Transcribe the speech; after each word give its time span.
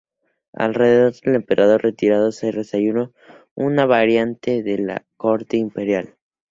Alrededor 0.53 1.13
del 1.21 1.35
emperador 1.35 1.83
retirado 1.83 2.31
se 2.31 2.51
desarrolló 2.51 3.13
una 3.53 3.85
variante 3.85 4.63
de 4.63 4.79
la 4.79 5.05
corte 5.15 5.57
imperial. 5.57 6.15